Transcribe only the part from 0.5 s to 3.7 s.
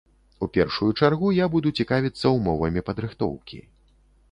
першую чаргу я буду цікавіцца ўмовамі падрыхтоўкі.